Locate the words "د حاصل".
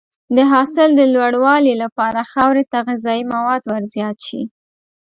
0.35-0.89